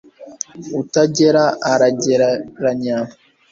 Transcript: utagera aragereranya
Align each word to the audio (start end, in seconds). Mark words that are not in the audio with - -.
utagera 0.81 1.43
aragereranya 1.71 2.97